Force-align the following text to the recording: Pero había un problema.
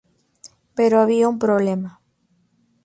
Pero 0.77 0.99
había 1.01 1.29
un 1.33 1.37
problema. 1.45 1.89